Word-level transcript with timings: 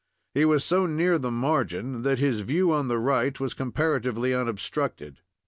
He 0.33 0.45
was 0.45 0.63
so 0.63 0.87
near 0.87 1.19
the 1.19 1.29
margin 1.29 2.01
that 2.01 2.17
his 2.17 2.41
view 2.41 2.73
on 2.73 2.87
the 2.87 2.97
right 2.97 3.39
was 3.39 3.53
comparatively 3.53 4.33
unobstructed. 4.33 5.19